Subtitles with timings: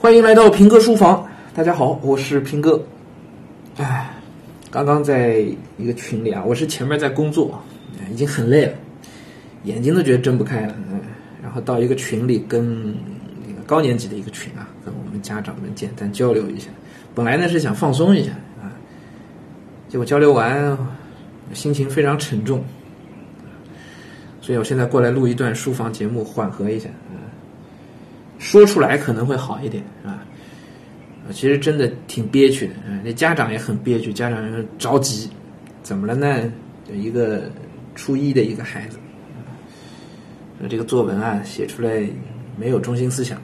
[0.00, 2.80] 欢迎来到平哥书房，大家好，我是平哥。
[3.78, 4.08] 哎，
[4.70, 5.44] 刚刚在
[5.76, 7.60] 一个群里啊，我是前面在工作，
[8.08, 8.72] 已经很累了，
[9.64, 10.74] 眼睛都觉得睁不开了。
[10.88, 11.00] 嗯，
[11.42, 12.94] 然后到一个群里跟
[13.66, 16.68] 高年级的一个群啊，跟我们家长们简单交流一下。
[17.12, 18.30] 本来呢是想放松一下
[18.62, 18.70] 啊，
[19.88, 20.78] 结果交流完，
[21.52, 22.62] 心情非常沉重，
[24.40, 26.88] 所以我现在过来录一段书房节目，缓和一下。
[28.38, 30.22] 说出来可能会好一点，是吧？
[31.30, 32.74] 其实真的挺憋屈的，
[33.04, 35.28] 那家长也很憋屈，家长着急，
[35.82, 36.50] 怎么了呢？
[36.88, 37.50] 有一个
[37.94, 38.98] 初一的一个孩子，
[40.70, 42.02] 这个作文啊写出来
[42.56, 43.38] 没有中心思想。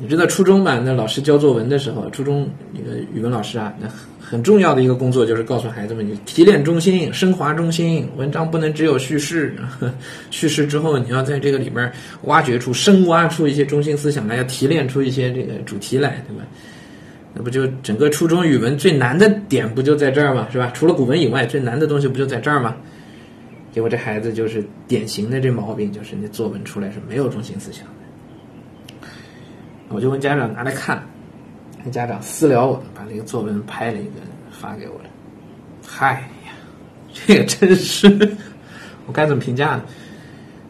[0.00, 0.80] 你知道初中嘛？
[0.82, 3.86] 那老师教作文的时候，初中那个语文老师啊，那
[4.18, 9.54] 很重要的一个工作就是告诉孩子们：你提炼中心、升华中心，文章不能只有叙事，
[10.30, 11.90] 叙事之后你要在这个里边
[12.22, 16.44] 挖掘出、深挖出一些中心思想来，要提炼出一些这个主题来，对吧？
[17.34, 20.48] 那不就整个初中语文最难的点不就在这儿吗？
[20.50, 20.70] 是吧？
[20.74, 22.74] 除了古文以外，最难的东西不就在这儿吗？
[23.72, 27.84] 结果这孩子就是典型的这毛病，就是那作文出来是没有中心思想。
[29.92, 31.02] 我就问家长拿来看，
[31.84, 34.20] 那家长私聊我，把那个作文拍了一个
[34.52, 35.10] 发给我了。
[35.84, 36.52] 嗨呀，
[37.12, 38.08] 这个真是，
[39.06, 39.82] 我该怎么评价呢？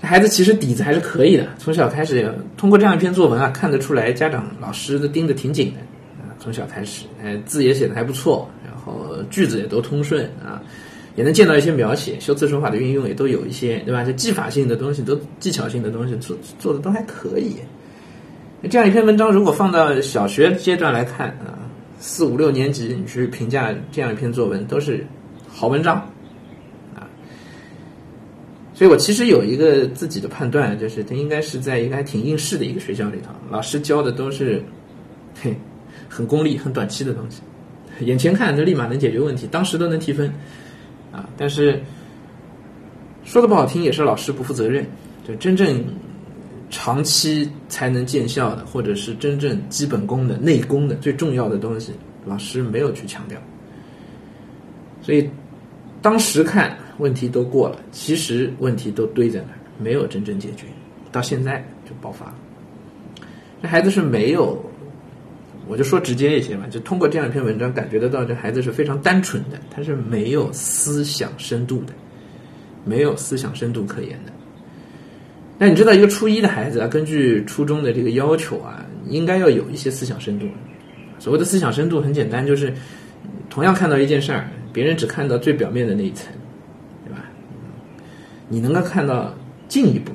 [0.01, 5.81] 这孩子其实底子还是可以的，从小开始通过这样一篇作文啊，看得出来家长老师都盯得挺紧的
[6.23, 6.33] 啊。
[6.39, 10.63] 从小开始，哎，字也写的还不错，然后句子也都通顺啊，
[11.15, 14.03] 也能见到一些描写，修辞手法的运用也都有一些，对吧？
[14.03, 17.57] 这技法性的东西都技巧性的东西做做的都还可以。
[18.69, 21.59] 这样一篇文章，如果放到小学阶段来看啊，
[21.99, 25.05] 四五六年级你去评价这样一篇作文，都是
[25.49, 25.97] 好文章
[26.95, 27.09] 啊。
[28.75, 34.63] 所以我其实有一个自己的判断，就是他应该是在一个还挺应试的一个学校里头，老师教的都是
[35.41, 35.57] 嘿
[36.07, 37.41] 很功利、很短期的东西，
[38.05, 40.31] 眼前看就立马能解决问题，当时都能提分
[41.11, 41.27] 啊。
[41.39, 41.83] 但是
[43.25, 44.85] 说的不好听，也是老师不负责任，
[45.27, 45.83] 就真正。
[46.71, 51.93] 长期才能见效的，或者是真正基本功的内功的最重要的东西，
[52.25, 53.39] 老师没有去强调。
[55.03, 55.29] 所以
[56.01, 60.67] 当时看问题都过了，其实问题都堆在那儿，没有真正解决。
[61.11, 62.35] 到现在就爆发了。
[63.61, 64.65] 这孩子是没有，
[65.67, 71.93] 我就说直接一些吧，就通过这样一篇文章感觉得到，这孩子是非常单纯的，他是没有思想深度的，
[72.85, 74.33] 没有思想深度可言的。
[75.63, 80.47] 那你知道，一个初一的孩子啊，根据初中的这个要求啊，应该要有一些思想深度。
[81.19, 82.73] 所谓的思想深度很简单，就是
[83.51, 86.33] 同样看到一件事儿，别人只看到最表面的那一层，
[87.05, 87.27] 对吧？
[88.49, 89.35] 你能够看到
[89.69, 90.13] 进一步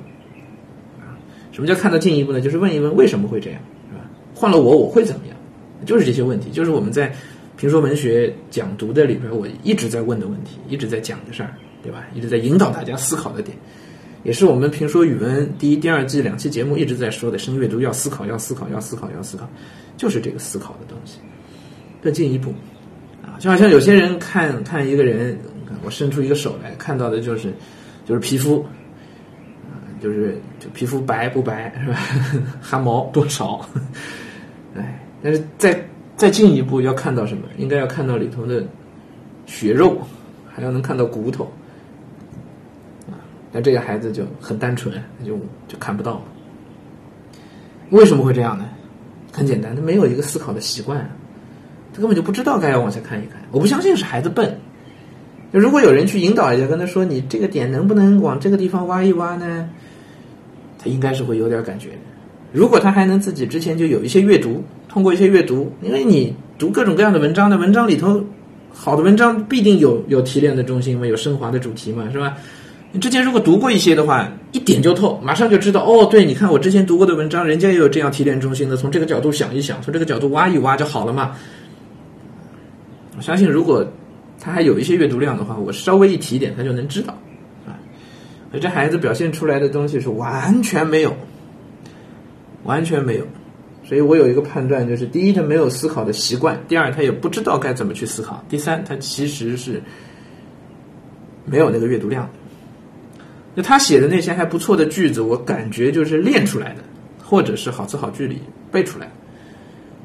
[1.00, 1.14] 啊？
[1.52, 2.42] 什么叫看到进一步呢？
[2.42, 3.62] 就是问一问为什么会这样，
[3.92, 4.04] 是吧？
[4.34, 5.38] 换了我，我会怎么样？
[5.86, 7.14] 就是这些问题，就是我们在
[7.56, 11.54] 评说文学讲读的里边，我一直在问的问题，一直在讲的事儿，
[11.84, 12.04] 对吧？
[12.16, 13.56] 一直在引导大家思考的点。
[14.26, 19.48] 也是我们评说语文第一、第二季两期节目一直在说的，深阅读要思考，要思考，要思考，要思考，
[19.96, 21.20] 就是这个思考的东西。
[22.02, 22.52] 更进一步，
[23.24, 25.38] 啊，就好像有些人看看一个人，
[25.84, 27.54] 我伸出一个手来看到的就是
[28.04, 28.66] 就是皮肤，
[29.64, 32.00] 啊，就是就皮肤白不白是吧？
[32.60, 33.64] 汗毛多少？
[34.76, 37.44] 哎，但是再再进一步要看到什么？
[37.60, 38.66] 应该要看到里头的
[39.46, 40.02] 血肉，
[40.52, 41.48] 还要能看到骨头。
[43.56, 46.22] 那这个孩子就很单纯，他就就看不到。
[47.92, 48.66] 为什么会这样呢？
[49.32, 51.10] 很简单，他没有一个思考的习惯，
[51.94, 53.42] 他根本就不知道该要往下看一看。
[53.52, 54.60] 我不相信是孩子笨。
[55.52, 59.70] 如果有人去引导一下，跟他说：“你这个点能不能往这个地方挖一挖呢？”
[60.78, 61.92] 他应该是会有点感觉。
[62.52, 68.22] 如果他还能自己之前就有一些阅读，通过一些阅读，因为你读各种各样的文章的文章里头，
[68.74, 72.36] 好的文章必定有有提炼的中心嘛，有升华的主题嘛，是吧？
[73.00, 76.06] 之前如果读过一些的话，一点就透，马上就知道哦。
[76.06, 81.36] 对，你看我之前读过的文章，人家也有这样提炼中心的，从这个角度想一想，从这个角度挖一挖就好了嘛。
[83.18, 83.86] 我相信，如果
[84.40, 87.14] 他还有一些阅读量的话，我稍微一提点，他就能知道
[87.66, 87.80] 啊。
[88.52, 91.16] 而这孩子表现出来的东西是完全没有，
[92.64, 93.26] 完全没有。
[93.84, 99.82] 所以我有一个判断，就是第一，他没有思考的习惯；第二，他也不知道该怎么去思考；第三，他其实是
[101.46, 102.28] 没有那个阅读量。
[103.56, 106.84] 就他写的那些还不错的句子，我感觉就是练出来的，
[107.24, 108.42] 或者是好词好句里
[108.72, 109.10] 背出来，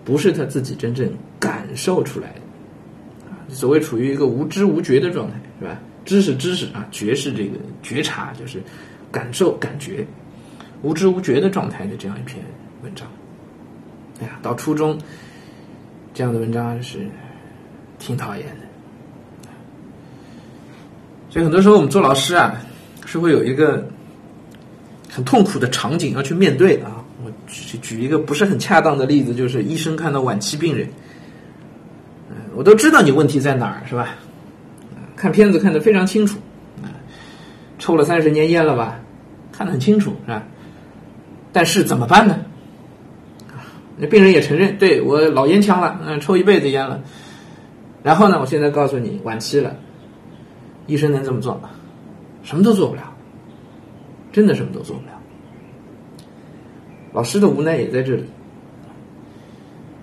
[0.05, 3.55] 不是他自己真正感受出来的。
[3.55, 5.81] 所谓处于一个无知无觉的状态，是吧？
[6.05, 8.63] 知识知识啊，觉是这个觉察，就是
[9.11, 10.07] 感受感觉，
[10.83, 12.43] 无知无觉的状态的这样一篇
[12.83, 13.07] 文章。
[14.21, 14.97] 哎呀，到初中
[16.15, 16.99] 这样的文章是
[17.99, 19.51] 挺讨厌的。
[21.29, 22.55] 所以很多时候我们做老师啊，
[23.11, 23.85] 是会有一个
[25.09, 27.05] 很痛苦的场景要去面对的啊。
[27.25, 30.89] 我举举一个不是很恰当的例子，就是医生看到晚期病人，
[32.31, 34.11] 嗯，我都知道你问题在哪儿，是吧？
[35.17, 36.39] 看片子看得非常清楚，
[36.85, 36.87] 啊，
[37.81, 39.01] 抽了三十年烟了吧，
[39.51, 40.45] 看得很清楚，是吧？
[41.53, 42.39] 但是怎么办呢？
[43.99, 47.03] 那病人也承认，对我老烟枪了，嗯，抽一辈子烟了。
[48.05, 49.75] 然后呢，我现在告诉你，晚期了。
[50.87, 51.61] 医生能这么做？
[52.43, 53.13] 什么都做不了，
[54.33, 55.13] 真的什么都做不了。
[57.13, 58.25] 老师的无奈也在这里。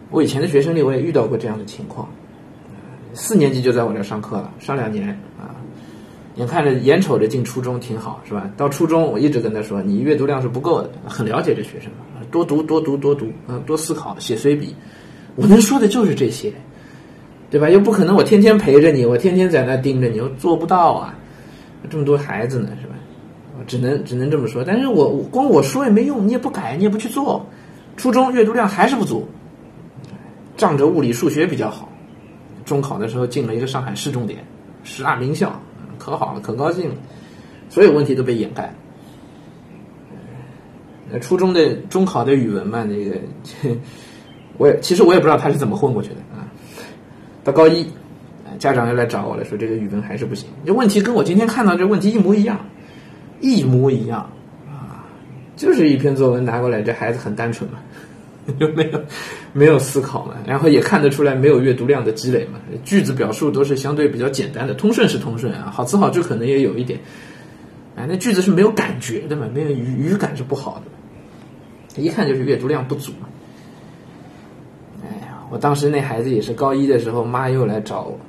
[0.10, 2.08] 我以前的学生里，我也遇到过这样的情况。
[3.14, 5.56] 四年级就在我这上课了，上两年啊，
[6.36, 8.50] 眼看着眼瞅着进初中挺好，是吧？
[8.56, 11.92] 到初中，我一直跟他说，你阅读量是不够的，很了解这学生
[12.30, 14.76] 多读多读多读，嗯，多思考，写随笔。
[15.36, 16.54] 我能说的就是这些。
[17.50, 17.70] 对吧？
[17.70, 21.18] 又不可能我天天陪着你，我天天在那盯着你，我做不到啊！
[21.90, 22.94] 这么多孩子呢，是吧？
[23.66, 24.64] 只能只能这么说。
[24.64, 27.46] 但是我光我说也没用，你也不改，你也不去做。
[27.96, 29.28] 初中阅读量还是不足，
[30.56, 31.90] 仗着物理数学比较好，
[32.66, 34.40] 中考的时候进了一个上海市重点、
[34.84, 35.60] 十大名校，
[35.98, 36.96] 可好了，可高兴了。
[37.70, 38.72] 所有问题都被掩盖。
[41.10, 43.20] 那初中的中考的语文嘛，那个
[44.58, 46.46] 我也其实我也不知道他是怎么混过去的啊。
[47.44, 47.88] 到高一，
[48.58, 50.50] 家长又来找我了，说这个语文还是不行。
[50.66, 52.60] 这问题跟我今天看到这问题一模一样，
[53.40, 54.30] 一模一样
[54.68, 55.06] 啊！
[55.56, 57.80] 就是一篇作文拿过来，这孩子很单纯嘛，
[58.60, 59.02] 就没有
[59.54, 62.60] 没有思考嘛，然后也看得出来没有阅读量的积累嘛。
[62.84, 67.00] 句子表述都是相对比较简单的，通顺是通顺啊，好词好句可能也有一点，
[67.96, 70.82] 哎，那句子是没有感觉的嘛，没有语语感是不好
[71.96, 73.28] 的，一看就是阅读量不足嘛。
[75.50, 78.20] 我当时那孩子也是高一的时候，妈又来找我，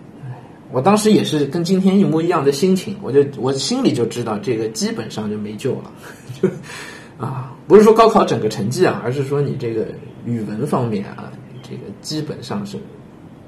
[0.70, 5.92] 我当时也是跟今天一模一样的心情，我就我心里就知道这个基本上就没救了，
[6.40, 6.48] 就
[7.24, 9.86] 啊，不是说高考整个成绩啊，而是说你这个
[10.24, 11.32] 语文方面啊，
[11.62, 12.78] 这个基本上是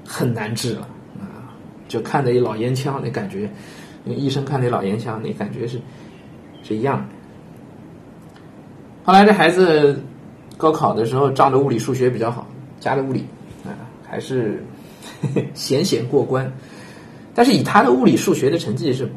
[0.07, 0.89] 很难治了
[1.19, 1.53] 啊，
[1.89, 3.51] 就看着一老烟枪，那感觉，
[4.07, 5.79] 医生看那老烟枪，那感觉是
[6.63, 7.05] 是一样的。
[9.03, 10.03] 后来这孩子
[10.57, 12.47] 高考的时候，仗着物理数学比较好，
[12.81, 13.25] 加的物理
[13.65, 13.73] 啊。
[14.07, 14.65] 还是
[15.55, 16.53] 险险过关，
[17.35, 19.09] 但是以他的物理数学的成绩是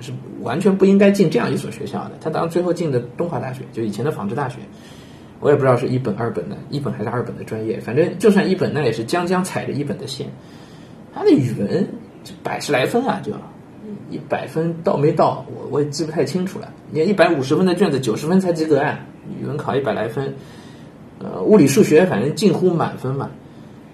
[0.00, 2.12] 是完全不应该进这样一所学校的。
[2.20, 4.58] 他当最后进的东华大学，就以前的纺织大学，
[5.40, 7.80] 我也不知道是一本二本的，一本还是二本的专业。
[7.80, 10.28] 反正就算一本，那也是将将踩着一本的线。
[11.12, 11.88] 他的语文
[12.42, 13.32] 百十来分啊，就
[14.10, 16.72] 一百分到没到，我我也记不太清楚了。
[16.90, 19.00] 你看一百五十分的卷子，九十分才及格啊。
[19.40, 20.34] 语文考一百来分，
[21.18, 23.30] 呃，物理数学反正近乎满分嘛。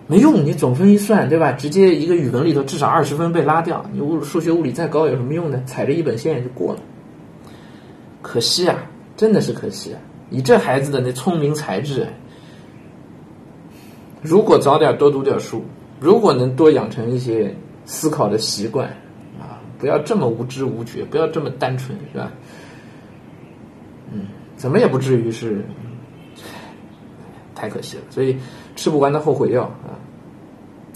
[0.07, 1.53] 没用，你总分一算，对吧？
[1.53, 3.83] 直接一个语文里头至少二十分被拉掉。
[3.91, 5.63] 你物数学、物理再高有什么用呢？
[5.65, 6.81] 踩着一本线就过了。
[8.21, 8.77] 可惜啊，
[9.17, 10.01] 真的是可惜啊！
[10.29, 12.07] 你这孩子的那聪明才智，
[14.21, 15.65] 如果早点多读点书，
[16.01, 17.55] 如果能多养成一些
[17.87, 18.87] 思考的习惯
[19.41, 22.31] 啊，不要这么无知无觉，不要这么单纯，是吧？
[24.13, 25.65] 嗯，怎么也不至于是，
[27.55, 28.03] 太可惜了。
[28.11, 28.37] 所以。
[28.77, 29.95] 吃不完的后悔药啊！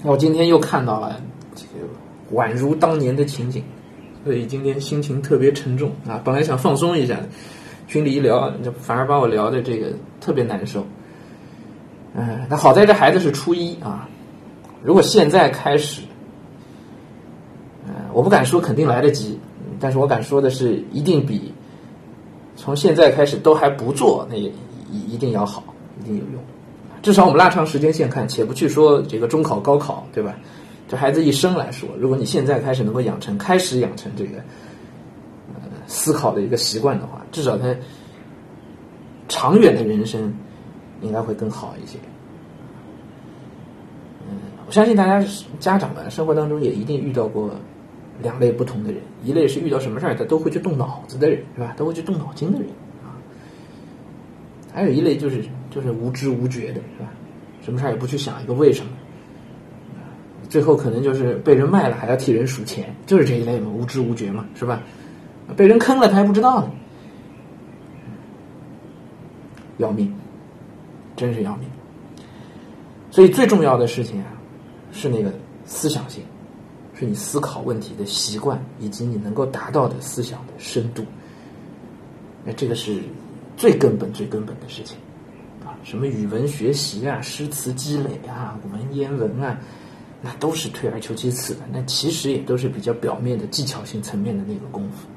[0.03, 1.21] 我今天又看到了
[2.33, 3.63] 宛如当年的情景，
[4.23, 6.21] 所以今天心情特别沉重啊！
[6.23, 7.19] 本来想放松一下，
[7.87, 10.85] 群里一聊，就反而把我聊的这个特别难受。
[12.13, 14.07] 嗯，那好在这孩子是初一啊，
[14.83, 16.01] 如果现在开始，
[17.87, 19.39] 嗯，我不敢说肯定来得及，
[19.79, 21.53] 但是我敢说的是，一定比
[22.55, 24.51] 从现在开始都还不做，那也
[24.91, 25.63] 一一定要好，
[26.01, 26.41] 一定有用。
[27.01, 30.35] 至少我们拉长时间线看，且不去说这个中考、高考，对吧？
[30.87, 34.39] 这孩子一生来说，如果你现在开始能够养成、开始养成这个
[35.53, 37.75] 呃思考的一个习惯的话，至少他
[39.27, 40.33] 长远的人生
[41.01, 41.99] 应该会更好一些。
[44.27, 45.23] 嗯，我相信大家
[45.59, 47.51] 家长们生活当中也一定遇到过
[48.21, 51.73] 两类不同的人：一类是遇到什么事儿他都会去动脑子的人，是吧？
[51.77, 52.67] 都会去动脑筋的人
[53.03, 53.13] 啊；
[54.73, 55.43] 还有一类就是。
[55.69, 57.11] 就是无知无觉的，是吧？
[57.61, 58.91] 什么事儿也不去想一个为什么，
[60.49, 64.81] 最后可能就是被人卖了还要替人数钱，就是这一类嘛，无知无觉嘛，是吧？
[65.55, 66.71] 被人坑了他还不知道呢，
[69.77, 70.13] 要命，
[71.15, 71.67] 真是要命。
[73.11, 74.27] 所以最重要的事情啊，
[74.91, 75.33] 是那个
[75.65, 76.23] 思想性，
[76.93, 81.03] 是你思考问题的习惯，以及你能够达到的思想的深度。
[82.45, 83.01] 那这个是
[83.57, 84.97] 最根本、最根本的事情。
[85.83, 89.57] 什么语文学习啊、诗词积累啊、文言文啊，
[90.21, 91.61] 那都是退而求其次的。
[91.71, 95.07] 那其实也都是比较表面的技巧性层面的那个功夫。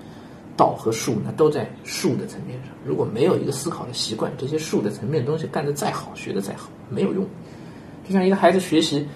[0.55, 2.69] 道和术那都在术的层面上。
[2.85, 7.27] 如果没有一个思考的习惯，这些术的层面东西干得再好，学得再好，没有用。
[8.07, 9.07] 就像一个孩子学习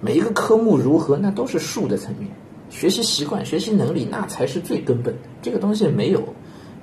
[0.00, 2.30] 每一个科目如何，那都是术的层面。
[2.68, 5.20] 学习习惯、学习能力，那才是最根本的。
[5.40, 6.22] 这个东西没有，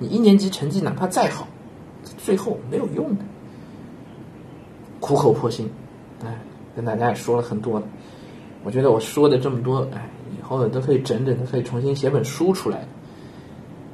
[0.00, 1.46] 你一年级成绩哪怕再好，
[2.18, 3.24] 最后没有用的。
[5.06, 5.70] 苦口婆心，
[6.24, 6.36] 哎，
[6.74, 7.86] 跟大家也说了很多了。
[8.64, 12.84] 我觉得我说的这么多，哎，以后都可以整整的可以重新写本书出来。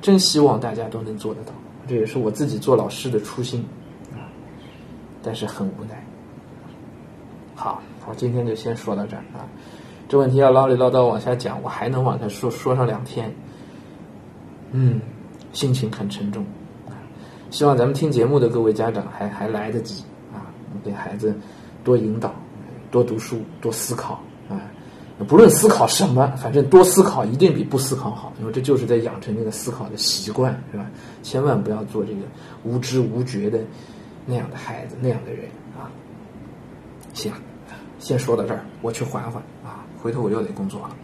[0.00, 1.52] 真希望大家都能做得到，
[1.86, 3.62] 这也是我自己做老师的初心
[4.14, 4.24] 啊。
[5.22, 6.02] 但是很无奈。
[7.54, 9.44] 好，我今天就先说到这儿啊。
[10.08, 13.30] 这问题要唠里唠叨往下讲，我还能往下说说上两天。
[14.70, 14.98] 嗯，
[15.52, 16.42] 心情很沉重。
[17.50, 20.02] 希望咱们听节目的各位家长还还来得及
[20.84, 21.34] 给孩子
[21.84, 22.34] 多引导，
[22.90, 24.60] 多读书，多思考啊。
[25.28, 30.86] 不论思考什么，反正多思考一定比不思考好，因为这就是在养成这个思考的习惯，是吧？
[31.22, 32.20] 千万不要做这个
[32.64, 33.60] 无知无觉的
[34.26, 35.44] 那样的孩子，那样的人
[35.78, 35.86] 啊。
[37.14, 37.32] 行，
[37.98, 40.96] 先说到这儿，我去缓缓啊，回头我又得工作了。